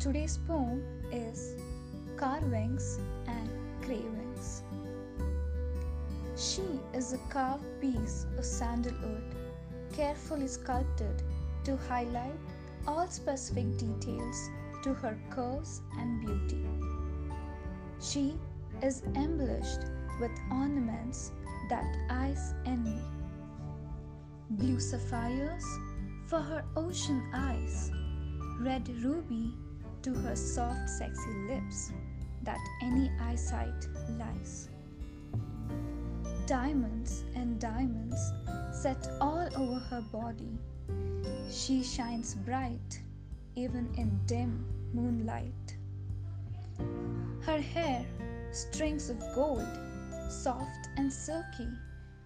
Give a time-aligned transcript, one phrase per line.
[0.00, 1.56] Today's poem is
[2.16, 3.50] Carvings and
[3.82, 4.62] Cravings.
[6.36, 6.62] She
[6.94, 9.22] is a carved piece of sandalwood,
[9.92, 11.22] carefully sculpted
[11.64, 12.32] to highlight
[12.86, 14.48] all specific details
[14.82, 16.64] to her curves and beauty.
[18.00, 18.38] She
[18.82, 19.84] is embellished
[20.18, 21.30] with ornaments
[21.68, 23.02] that eyes envy.
[24.48, 25.64] Blue sapphires
[26.26, 27.90] for her ocean eyes,
[28.60, 29.54] red ruby
[30.02, 31.92] to her soft, sexy lips
[32.42, 33.88] that any eyesight
[34.18, 34.68] lies.
[36.46, 38.32] Diamonds and diamonds
[38.72, 40.58] set all over her body.
[41.50, 43.00] She shines bright
[43.56, 45.76] even in dim moonlight.
[47.42, 48.06] Her hair,
[48.52, 49.68] strings of gold,
[50.28, 51.68] soft and silky,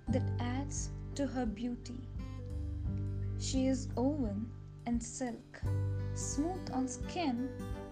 [0.09, 2.09] that adds to her beauty.
[3.39, 4.47] She is woven
[4.87, 5.63] in silk,
[6.15, 7.49] smooth on skin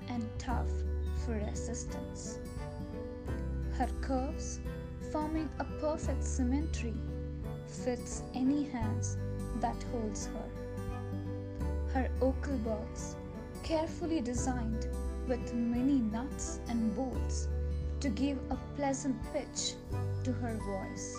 [0.08, 0.70] and tough
[1.24, 2.38] for resistance.
[3.78, 4.60] Her curves,
[5.10, 6.94] forming a perfect symmetry,
[7.66, 9.16] fits any hands
[9.60, 10.48] that holds her.
[11.92, 13.16] Her ochre box,
[13.62, 14.88] carefully designed
[15.28, 17.48] with many nuts and bolts
[18.00, 19.74] to give a pleasant pitch
[20.24, 21.16] to her voice.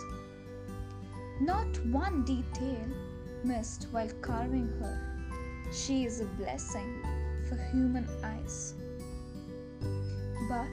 [1.39, 2.87] Not one detail
[3.43, 5.12] missed while carving her.
[5.73, 7.01] She is a blessing
[7.49, 8.75] for human eyes.
[10.47, 10.69] But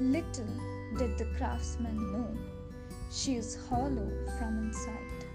[0.00, 0.48] little
[0.96, 2.28] did the craftsman know
[3.12, 5.26] she is hollow from inside.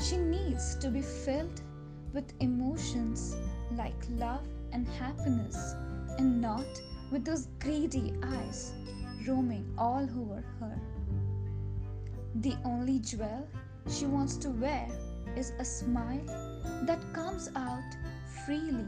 [0.00, 1.60] She needs to be filled
[2.12, 3.34] with emotions
[3.76, 5.74] like love and happiness,
[6.18, 8.72] and not with those greedy eyes
[9.26, 10.80] roaming all over her.
[12.36, 13.48] The only jewel
[13.88, 14.88] she wants to wear
[15.36, 16.24] is a smile
[16.82, 17.96] that comes out
[18.44, 18.86] freely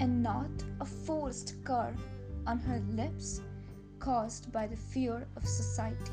[0.00, 1.98] and not a forced curve
[2.46, 3.40] on her lips
[3.98, 6.12] caused by the fear of society.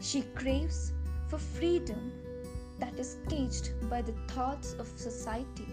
[0.00, 0.92] She craves
[1.28, 2.12] for freedom
[2.78, 5.68] that is caged by the thoughts of society,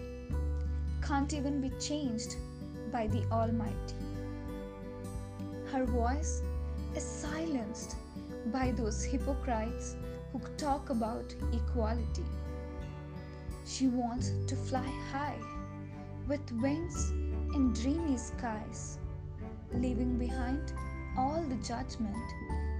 [1.02, 2.36] can't even be changed
[2.92, 3.96] by the Almighty.
[5.72, 6.42] Her voice
[6.94, 7.96] is silenced
[8.46, 9.96] by those hypocrites
[10.32, 12.24] who talk about equality.
[13.66, 15.38] She wants to fly high
[16.28, 17.10] with wings
[17.54, 18.98] in dreamy skies,
[19.72, 20.72] leaving behind
[21.18, 22.16] all the judgment.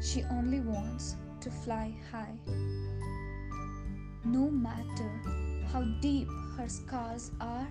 [0.03, 2.39] She only wants to fly high.
[4.25, 5.11] No matter
[5.73, 7.67] how deep her scars are,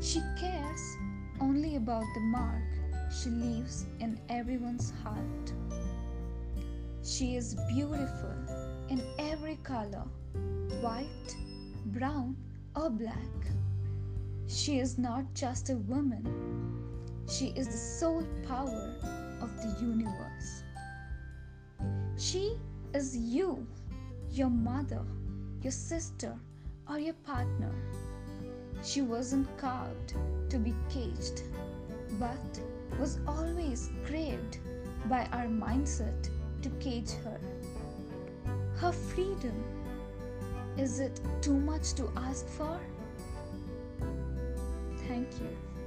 [0.00, 0.96] she cares
[1.40, 2.62] only about the mark
[3.10, 5.52] she leaves in everyone's heart.
[7.02, 8.34] She is beautiful
[9.68, 10.04] color
[10.80, 11.36] white,
[11.86, 12.34] brown,
[12.74, 13.36] or black.
[14.46, 16.24] She is not just a woman,
[17.28, 18.94] she is the sole power
[19.42, 20.62] of the universe.
[22.16, 22.56] She
[22.94, 23.66] is you,
[24.30, 25.04] your mother,
[25.60, 26.34] your sister,
[26.88, 27.74] or your partner.
[28.82, 30.14] She wasn't carved
[30.48, 31.42] to be caged,
[32.18, 32.60] but
[32.98, 34.60] was always craved
[35.10, 36.30] by our mindset
[36.62, 37.38] to cage her.
[38.80, 39.64] Her freedom.
[40.76, 42.78] Is it too much to ask for?
[45.08, 45.77] Thank you.